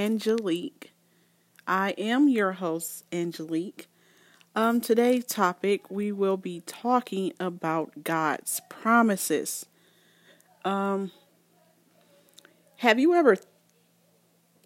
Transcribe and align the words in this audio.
Angelique. 0.00 0.92
I 1.66 1.90
am 1.98 2.26
your 2.26 2.52
host, 2.52 3.04
Angelique. 3.12 3.86
Um, 4.56 4.80
today's 4.80 5.26
topic 5.26 5.90
we 5.90 6.10
will 6.10 6.38
be 6.38 6.62
talking 6.64 7.34
about 7.38 8.02
God's 8.02 8.62
promises. 8.70 9.66
Um, 10.64 11.12
have 12.78 12.98
you 12.98 13.12
ever 13.12 13.36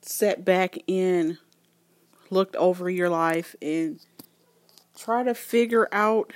sat 0.02 0.44
back 0.44 0.78
and 0.88 1.38
looked 2.30 2.54
over 2.54 2.88
your 2.88 3.08
life 3.08 3.56
and 3.60 3.98
try 4.96 5.24
to 5.24 5.34
figure 5.34 5.88
out 5.90 6.32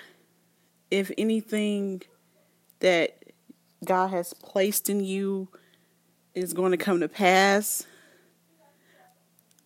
if 0.90 1.12
anything 1.16 2.02
that 2.80 3.16
God 3.84 4.08
has 4.08 4.34
placed 4.34 4.90
in 4.90 5.04
you 5.04 5.46
is 6.34 6.52
going 6.52 6.72
to 6.72 6.76
come 6.76 6.98
to 6.98 7.08
pass. 7.08 7.86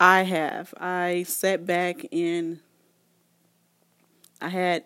I 0.05 0.25
have. 0.25 0.75
I 0.79 1.23
sat 1.29 1.65
back 1.65 2.05
and 2.11 2.59
I 4.41 4.49
had 4.49 4.83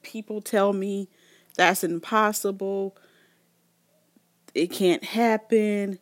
people 0.00 0.40
tell 0.40 0.72
me 0.72 1.10
that's 1.58 1.84
impossible. 1.84 2.96
It 4.54 4.68
can't 4.68 5.04
happen. 5.04 5.98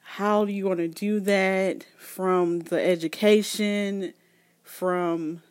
How 0.00 0.44
are 0.44 0.48
you 0.48 0.64
going 0.64 0.78
to 0.78 0.88
do 0.88 1.20
that 1.20 1.84
from 1.98 2.60
the 2.60 2.82
education, 2.82 4.14
from 4.62 5.42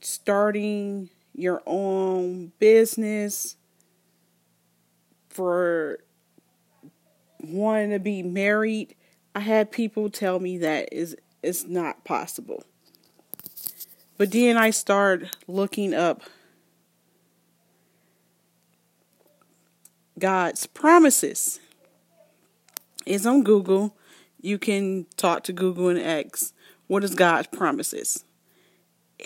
starting 0.00 1.10
your 1.34 1.64
own 1.66 2.52
business, 2.60 3.56
for 5.30 5.98
wanting 7.42 7.90
to 7.90 7.98
be 7.98 8.22
married, 8.22 8.94
I 9.40 9.42
had 9.42 9.72
people 9.72 10.10
tell 10.10 10.38
me 10.38 10.58
that 10.58 10.90
is 10.92 11.16
it's 11.42 11.64
not 11.64 12.04
possible. 12.04 12.62
But 14.18 14.32
then 14.32 14.58
I 14.58 14.68
started 14.68 15.30
looking 15.46 15.94
up 15.94 16.20
God's 20.18 20.66
promises. 20.66 21.58
It's 23.06 23.24
on 23.24 23.42
Google. 23.42 23.96
You 24.42 24.58
can 24.58 25.06
talk 25.16 25.42
to 25.44 25.54
Google 25.54 25.88
and 25.88 25.98
ask, 25.98 26.52
what 26.86 27.02
is 27.02 27.14
God's 27.14 27.46
promises? 27.46 28.26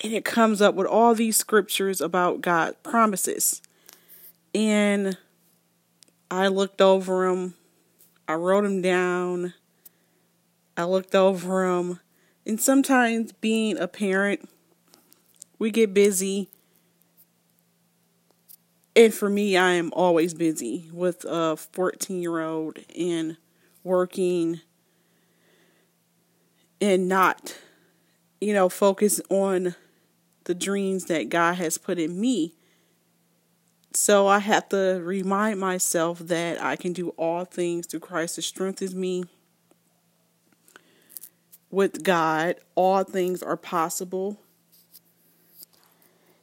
And 0.05 0.13
it 0.13 0.25
comes 0.25 0.63
up 0.63 0.77
with 0.77 0.87
all 0.87 1.17
these 1.17 1.37
scriptures 1.37 2.01
about 2.01 2.41
God's 2.41 2.77
promises. 2.85 3.61
And 4.55 5.19
I 6.31 6.47
looked 6.47 6.81
over 6.81 7.29
them 7.29 7.55
I 8.27 8.35
wrote 8.35 8.63
them 8.63 8.81
down. 8.81 9.55
I 10.77 10.85
looked 10.85 11.15
over 11.15 11.67
them. 11.67 12.01
And 12.47 12.61
sometimes 12.61 13.33
being 13.33 13.79
a 13.79 13.89
parent, 13.89 14.49
we 15.59 15.71
get 15.71 15.95
busy. 15.95 16.51
And 18.95 19.13
for 19.13 19.31
me, 19.31 19.57
I 19.57 19.73
am 19.73 19.93
always 19.95 20.35
busy 20.35 20.91
with 20.93 21.25
a 21.29 21.57
14 21.57 22.21
year 22.21 22.41
old 22.41 22.79
and 22.97 23.37
working 23.83 24.61
and 26.81 27.09
not, 27.09 27.57
you 28.41 28.53
know, 28.53 28.69
focus 28.69 29.21
on 29.31 29.75
the 30.45 30.55
dreams 30.55 31.07
that 31.07 31.31
God 31.31 31.55
has 31.55 31.79
put 31.79 31.99
in 31.99 32.21
me 32.21 32.55
so 33.97 34.27
I 34.27 34.41
have 34.41 34.69
to 34.71 35.01
remind 35.03 35.61
myself 35.61 36.19
that 36.19 36.61
I 36.61 36.75
can 36.75 36.93
do 36.93 37.11
all 37.11 37.45
things 37.45 37.87
through 37.87 38.01
Christ 38.01 38.37
who 38.37 38.43
strengthens 38.43 38.95
me. 38.95 39.25
With 41.75 42.05
God, 42.05 42.55
all 42.77 43.03
things 43.03 43.43
are 43.43 43.57
possible. 43.57 44.39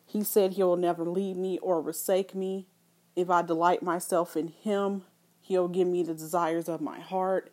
He 0.05 0.25
said 0.25 0.51
he 0.51 0.63
will 0.63 0.75
never 0.75 1.05
leave 1.05 1.37
me 1.37 1.57
or 1.59 1.81
forsake 1.81 2.35
me. 2.35 2.67
If 3.15 3.29
I 3.29 3.41
delight 3.41 3.81
myself 3.81 4.35
in 4.35 4.49
him, 4.49 5.03
he'll 5.39 5.69
give 5.69 5.87
me 5.87 6.03
the 6.03 6.13
desires 6.13 6.67
of 6.67 6.81
my 6.81 6.99
heart. 6.99 7.49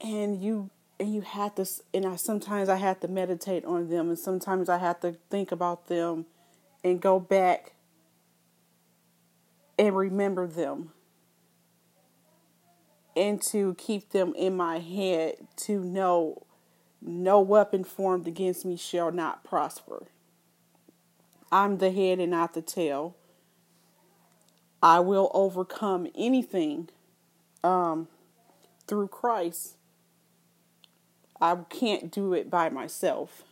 And 0.00 0.42
you 0.42 0.70
and 0.98 1.14
you 1.14 1.20
have 1.20 1.54
to 1.54 1.66
and 1.94 2.04
I 2.04 2.16
sometimes 2.16 2.68
I 2.68 2.78
have 2.78 2.98
to 2.98 3.06
meditate 3.06 3.64
on 3.64 3.90
them 3.90 4.08
and 4.08 4.18
sometimes 4.18 4.68
I 4.68 4.78
have 4.78 4.98
to 5.02 5.12
think 5.30 5.52
about 5.52 5.86
them 5.86 6.26
and 6.82 7.00
go 7.00 7.20
back 7.20 7.74
and 9.78 9.96
remember 9.96 10.48
them 10.48 10.90
and 13.16 13.40
to 13.42 13.74
keep 13.74 14.10
them 14.10 14.32
in 14.36 14.56
my 14.56 14.78
head 14.78 15.34
to 15.56 15.82
know 15.84 16.46
no 17.00 17.40
weapon 17.40 17.84
formed 17.84 18.26
against 18.26 18.64
me 18.64 18.76
shall 18.76 19.10
not 19.10 19.44
prosper. 19.44 20.06
I'm 21.50 21.78
the 21.78 21.90
head 21.90 22.18
and 22.18 22.30
not 22.30 22.54
the 22.54 22.62
tail. 22.62 23.16
I 24.82 25.00
will 25.00 25.30
overcome 25.34 26.08
anything 26.16 26.88
um, 27.62 28.08
through 28.86 29.08
Christ. 29.08 29.76
I 31.40 31.56
can't 31.68 32.10
do 32.10 32.32
it 32.32 32.48
by 32.48 32.68
myself. 32.68 33.42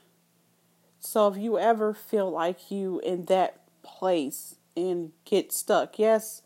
So 1.00 1.28
if 1.28 1.36
you 1.36 1.58
ever 1.58 1.92
feel 1.92 2.30
like 2.30 2.70
you 2.70 3.00
in 3.00 3.24
that 3.26 3.60
place 3.82 4.56
and 4.76 5.12
get 5.24 5.52
stuck, 5.52 5.98
yes, 5.98 6.42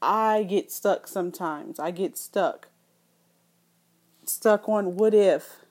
I 0.00 0.42
get 0.42 0.70
stuck 0.70 1.08
sometimes. 1.08 1.78
I 1.78 1.90
get 1.90 2.16
stuck. 2.16 2.68
Stuck 4.24 4.68
on 4.68 4.96
what 4.96 5.14
if? 5.14 5.64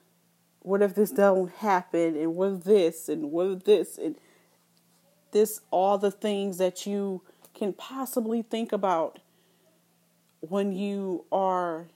What 0.60 0.82
if 0.82 0.94
this 0.94 1.10
don't 1.10 1.50
happen? 1.50 2.16
And 2.16 2.34
what 2.34 2.52
if 2.52 2.64
this? 2.64 3.08
And 3.08 3.30
what 3.30 3.46
if 3.48 3.64
this? 3.64 3.98
And 3.98 4.16
this, 5.32 5.60
all 5.70 5.98
the 5.98 6.10
things 6.10 6.58
that 6.58 6.86
you 6.86 7.22
can 7.54 7.72
possibly 7.72 8.42
think 8.42 8.72
about 8.72 9.20
when 10.40 10.72
you 10.72 11.24
are 11.30 11.88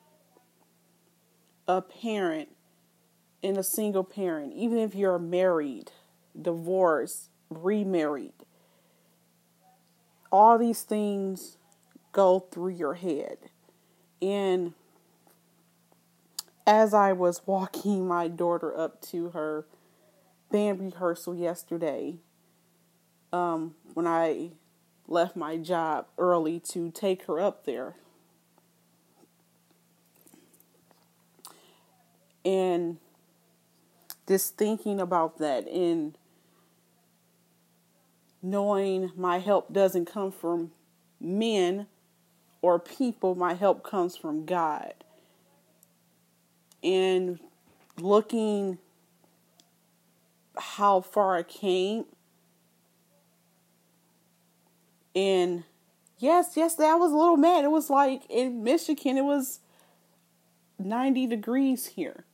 a 1.67 1.81
parent 1.81 2.49
and 3.43 3.57
a 3.57 3.63
single 3.63 4.05
parent, 4.05 4.53
even 4.53 4.79
if 4.79 4.95
you're 4.95 5.19
married 5.19 5.91
divorced, 6.41 7.29
remarried. 7.49 8.33
All 10.31 10.59
these 10.59 10.83
things 10.83 11.57
go 12.13 12.41
through 12.51 12.71
your 12.71 12.95
head. 12.95 13.39
And 14.21 14.75
as 16.67 16.95
I 16.95 17.13
was 17.13 17.43
walking 17.47 18.07
my 18.07 18.29
daughter 18.29 18.77
up 18.77 19.01
to 19.03 19.31
her 19.31 19.67
band 20.51 20.81
rehearsal 20.81 21.35
yesterday, 21.35 22.17
um, 23.33 23.75
when 23.95 24.07
I 24.07 24.51
left 25.07 25.37
my 25.37 25.57
job 25.57 26.07
early 26.19 26.61
to 26.61 26.91
take 26.91 27.25
her 27.27 27.41
up 27.41 27.65
there. 27.65 27.97
And 32.45 32.99
just 34.27 34.57
thinking 34.57 35.01
about 35.01 35.39
that 35.39 35.67
and 35.69 36.17
knowing 38.43 39.13
my 39.17 39.39
help 39.39 39.73
doesn't 39.73 40.07
come 40.07 40.31
from 40.31 40.71
men 41.21 41.87
or 42.63 42.79
people, 42.79 43.35
my 43.35 43.55
help 43.55 43.83
comes 43.83 44.17
from 44.17 44.45
God. 44.45 44.95
And 46.83 47.39
looking 47.99 48.79
how 50.57 51.01
far 51.01 51.37
I 51.37 51.43
came, 51.43 52.05
and 55.15 55.65
yes, 56.19 56.53
yes, 56.57 56.79
I 56.79 56.95
was 56.95 57.13
a 57.13 57.17
little 57.17 57.37
mad. 57.37 57.65
It 57.65 57.71
was 57.71 57.91
like 57.91 58.23
in 58.31 58.63
Michigan, 58.63 59.19
it 59.19 59.25
was 59.25 59.61
90 60.79 61.27
degrees 61.27 61.87
here. 61.87 62.25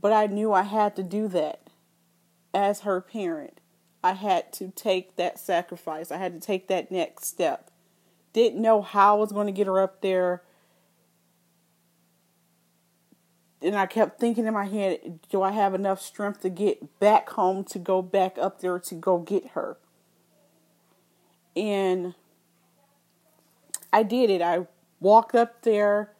But 0.00 0.12
I 0.12 0.26
knew 0.26 0.52
I 0.52 0.62
had 0.62 0.96
to 0.96 1.02
do 1.02 1.28
that 1.28 1.70
as 2.52 2.80
her 2.80 3.00
parent. 3.00 3.60
I 4.02 4.12
had 4.12 4.52
to 4.54 4.68
take 4.68 5.16
that 5.16 5.38
sacrifice. 5.38 6.10
I 6.10 6.18
had 6.18 6.34
to 6.34 6.40
take 6.40 6.68
that 6.68 6.92
next 6.92 7.24
step. 7.24 7.70
Didn't 8.34 8.60
know 8.60 8.82
how 8.82 9.16
I 9.16 9.18
was 9.18 9.32
going 9.32 9.46
to 9.46 9.52
get 9.52 9.66
her 9.66 9.80
up 9.80 10.02
there. 10.02 10.42
And 13.62 13.74
I 13.74 13.86
kept 13.86 14.20
thinking 14.20 14.44
in 14.46 14.52
my 14.52 14.66
head, 14.66 15.20
do 15.30 15.40
I 15.40 15.52
have 15.52 15.72
enough 15.72 16.02
strength 16.02 16.42
to 16.42 16.50
get 16.50 17.00
back 17.00 17.30
home 17.30 17.64
to 17.64 17.78
go 17.78 18.02
back 18.02 18.36
up 18.36 18.60
there 18.60 18.78
to 18.78 18.94
go 18.94 19.18
get 19.18 19.52
her? 19.52 19.78
And 21.56 22.14
I 23.92 24.02
did 24.02 24.28
it. 24.28 24.42
I 24.42 24.66
walked 24.98 25.36
up 25.36 25.62
there, 25.62 26.10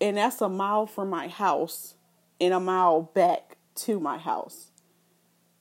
and 0.00 0.16
that's 0.16 0.40
a 0.40 0.48
mile 0.48 0.86
from 0.86 1.08
my 1.08 1.28
house 1.28 1.94
and 2.40 2.52
a 2.52 2.60
mile 2.60 3.02
back 3.02 3.56
to 3.76 4.00
my 4.00 4.18
house. 4.18 4.72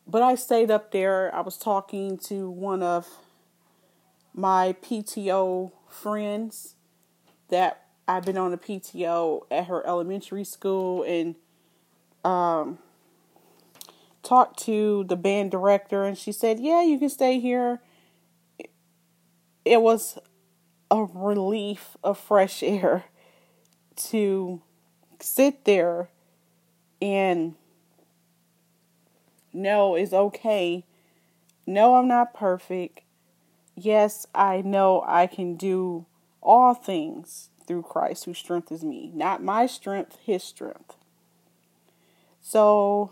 But 0.07 0.24
I 0.24 0.36
stayed 0.36 0.72
up 0.72 0.92
there. 0.92 1.34
I 1.34 1.42
was 1.42 1.57
talking 1.57 2.18
to 2.25 2.50
one 2.50 2.81
of 2.81 3.07
my 4.35 4.75
PTO 4.81 5.71
friends 5.87 6.75
that 7.49 7.85
I've 8.07 8.25
been 8.25 8.37
on 8.37 8.51
a 8.53 8.57
PTO 8.57 9.43
at 9.49 9.67
her 9.67 9.85
elementary 9.87 10.43
school 10.43 11.03
and 11.03 11.35
um, 12.23 12.79
talked 14.21 14.59
to 14.65 15.05
the 15.05 15.15
band 15.15 15.51
director, 15.51 16.03
and 16.03 16.17
she 16.17 16.31
said, 16.31 16.59
Yeah, 16.59 16.83
you 16.83 16.99
can 16.99 17.09
stay 17.09 17.39
here. 17.39 17.81
It 19.63 19.81
was 19.81 20.19
a 20.91 21.03
relief 21.03 21.97
of 22.03 22.19
fresh 22.19 22.61
air 22.61 23.05
to 23.95 24.61
sit 25.19 25.65
there 25.65 26.09
and 27.01 27.55
know 29.53 29.95
it's 29.95 30.13
okay. 30.13 30.83
No, 31.65 31.95
I'm 31.95 32.07
not 32.07 32.33
perfect. 32.33 33.01
Yes, 33.75 34.25
I 34.33 34.62
know 34.62 35.04
I 35.06 35.27
can 35.27 35.56
do 35.56 36.06
all 36.42 36.74
things 36.74 37.50
through 37.68 37.83
Christ 37.83 38.25
who 38.25 38.33
strengthens 38.33 38.83
me. 38.83 39.12
Not 39.13 39.44
my 39.44 39.66
strength, 39.66 40.18
his 40.24 40.44
strength. 40.44 40.95
So, 42.42 43.12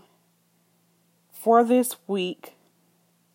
for 1.31 1.63
this 1.63 1.95
week 2.07 2.53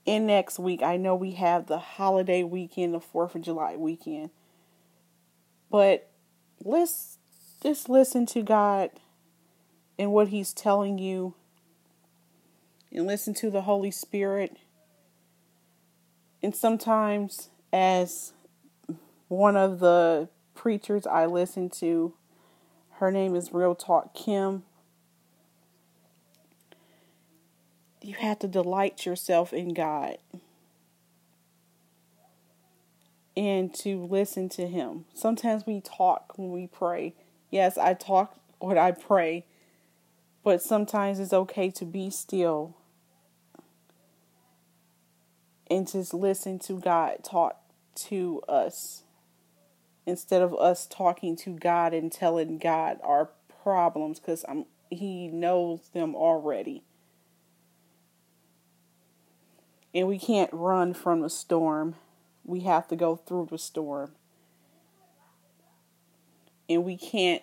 and 0.07 0.27
next 0.27 0.59
week, 0.59 0.83
I 0.83 0.97
know 0.97 1.15
we 1.15 1.33
have 1.33 1.67
the 1.67 1.79
holiday 1.79 2.43
weekend, 2.43 2.95
the 2.95 3.01
4th 3.01 3.35
of 3.35 3.43
July 3.43 3.77
weekend. 3.77 4.31
But 5.71 6.09
let's 6.65 7.19
just 7.63 7.89
listen 7.89 8.25
to 8.27 8.43
God 8.43 8.91
and 9.99 10.13
what 10.13 10.29
He's 10.29 10.55
telling 10.55 10.99
you 10.99 11.35
and 12.93 13.07
listen 13.07 13.35
to 13.35 13.51
the 13.51 13.63
Holy 13.63 13.91
Spirit. 13.91 14.57
And 16.43 16.55
sometimes, 16.55 17.51
as 17.73 18.33
one 19.29 19.57
of 19.57 19.81
the 19.81 20.29
preachers 20.55 21.07
I 21.07 21.27
listen 21.27 21.69
to, 21.71 22.15
her 22.93 23.11
name 23.11 23.35
is 23.35 23.53
Real 23.53 23.75
Talk 23.75 24.15
Kim. 24.15 24.63
You 28.03 28.15
have 28.15 28.39
to 28.41 28.49
delight 28.49 29.05
yourself 29.05 29.53
in 29.53 29.75
God 29.75 30.19
and 33.37 33.73
to 33.75 34.05
listen 34.05 34.49
to 34.51 34.67
Him. 34.67 35.05
Sometimes 35.15 35.65
we 35.67 35.81
talk 35.81 36.33
when 36.37 36.51
we 36.51 36.67
pray. 36.67 37.15
Yes, 37.51 37.77
I 37.77 37.95
talk 37.95 38.37
when 38.59 38.79
I 38.79 38.93
pray, 38.93 39.45
but 40.43 40.63
sometimes 40.63 41.21
it's 41.21 41.33
okay 41.33 41.71
to 41.71 41.85
be 41.85 42.11
still 42.11 42.78
and 45.71 45.91
just 45.91 46.15
listen 46.15 46.59
to 46.61 46.79
God 46.81 47.25
talk 47.25 47.61
to 47.95 48.41
us 48.49 49.03
instead 50.07 50.41
of 50.41 50.55
us 50.55 50.87
talking 50.87 51.37
to 51.37 51.51
God 51.51 51.93
and 51.93 52.11
telling 52.11 52.59
God 52.59 52.99
our 53.03 53.31
problems 53.63 54.19
because 54.19 54.45
He 54.91 55.29
knows 55.29 55.91
them 55.93 56.15
already. 56.15 56.83
And 59.95 60.07
we 60.09 60.19
can't 60.19 60.51
run 60.53 60.95
from 60.95 61.23
a 61.23 61.31
storm. 61.31 61.97
We 62.45 62.61
have 62.61 62.89
to 62.89 62.97
go 62.97 63.17
through 63.17 63.49
the 63.51 63.59
storm. 63.59 64.13
And 66.69 66.85
we 66.85 66.97
can't 66.97 67.43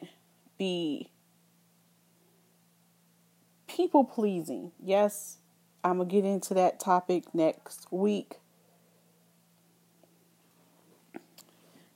be 0.57 1.09
people 3.67 4.03
pleasing. 4.03 4.71
Yes, 4.81 5.37
I'm 5.85 5.97
going 5.97 6.09
to 6.09 6.15
get 6.15 6.25
into 6.25 6.55
that 6.55 6.79
topic 6.79 7.25
next 7.35 7.85
week. 7.91 8.37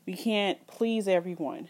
We 0.05 0.13
can't 0.13 0.65
please 0.67 1.07
everyone 1.07 1.69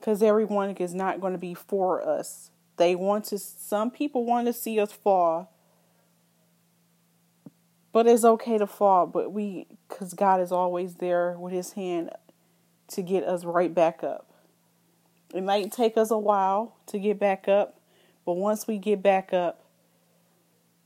because 0.00 0.20
everyone 0.20 0.70
is 0.70 0.94
not 0.94 1.20
going 1.20 1.32
to 1.32 1.38
be 1.38 1.54
for 1.54 2.04
us. 2.04 2.50
They 2.76 2.96
want 2.96 3.26
to, 3.26 3.38
some 3.38 3.92
people 3.92 4.24
want 4.24 4.48
to 4.48 4.52
see 4.52 4.80
us 4.80 4.90
fall, 4.90 5.52
but 7.92 8.08
it's 8.08 8.24
okay 8.24 8.58
to 8.58 8.66
fall. 8.66 9.06
But 9.06 9.32
we, 9.32 9.68
because 9.88 10.12
God 10.12 10.40
is 10.40 10.50
always 10.50 10.96
there 10.96 11.38
with 11.38 11.52
His 11.52 11.74
hand 11.74 12.10
to 12.88 13.02
get 13.02 13.22
us 13.22 13.44
right 13.44 13.72
back 13.72 14.02
up. 14.02 14.28
It 15.32 15.44
might 15.44 15.70
take 15.70 15.96
us 15.96 16.10
a 16.10 16.18
while 16.18 16.74
to 16.86 16.98
get 16.98 17.20
back 17.20 17.46
up, 17.46 17.78
but 18.26 18.32
once 18.32 18.66
we 18.66 18.78
get 18.78 19.04
back 19.04 19.32
up, 19.32 19.61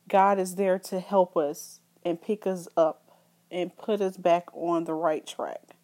God 0.09 0.39
is 0.39 0.55
there 0.55 0.79
to 0.79 1.01
help 1.01 1.37
us 1.37 1.81
and 2.05 2.21
pick 2.21 2.47
us 2.47 2.69
up 2.77 3.03
and 3.51 3.77
put 3.77 4.01
us 4.01 4.17
back 4.17 4.47
on 4.53 4.85
the 4.85 4.95
right 4.95 5.27
track. 5.27 5.77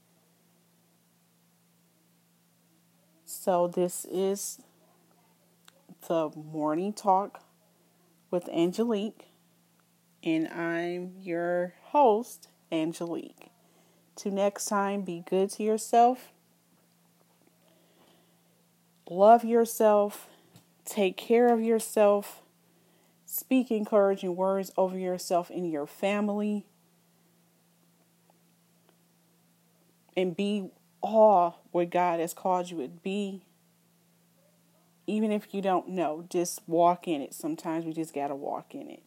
So, 3.25 3.67
this 3.67 4.05
is 4.11 4.61
the 6.07 6.31
morning 6.37 6.93
talk 6.93 7.43
with 8.31 8.49
Angelique, 8.51 9.27
and 10.23 10.49
I'm 10.49 11.13
your 11.21 11.75
host, 11.87 12.49
Angelique. 12.71 13.51
To 14.17 14.31
next 14.31 14.67
time, 14.67 15.03
be 15.03 15.25
good 15.29 15.51
to 15.51 15.63
yourself, 15.63 16.33
love 19.09 19.45
yourself, 19.45 20.29
take 20.85 21.17
care 21.17 21.53
of 21.53 21.63
yourself, 21.63 22.42
speak 23.33 23.71
encouraging 23.71 24.37
words 24.37 24.71
over 24.77 24.99
yourself 24.99 25.49
and 25.49 25.71
your 25.71 25.87
family, 25.87 26.67
and 30.15 30.37
be 30.37 30.69
all 31.03 31.63
what 31.71 31.89
God 31.89 32.21
has 32.21 32.35
called 32.35 32.71
you 32.71 32.83
to 32.83 32.89
be. 32.89 33.47
Even 35.07 35.33
if 35.33 35.55
you 35.55 35.63
don't 35.63 35.89
know, 35.89 36.27
just 36.29 36.61
walk 36.67 37.09
in 37.09 37.23
it. 37.23 37.33
Sometimes 37.33 37.87
we 37.87 37.95
just 37.95 38.15
got 38.15 38.29
to 38.29 38.35
walk 38.35 38.75
in 38.75 38.91
it. 38.91 39.03